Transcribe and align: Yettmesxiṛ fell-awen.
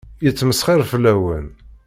Yettmesxiṛ 0.25 0.79
fell-awen. 0.91 1.47